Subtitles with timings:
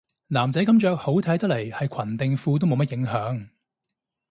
[0.29, 3.49] 男仔噉着好睇得嚟係裙定褲都冇乜影響